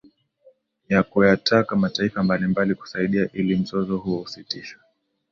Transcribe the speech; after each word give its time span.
na 0.89 1.03
kuyataka 1.03 1.75
mataifa 1.75 2.23
mbalimbali 2.23 2.75
kusaidia 2.75 3.29
ili 3.33 3.55
mzozo 3.55 3.97
huo 3.97 4.21
usitishwe 4.21 4.81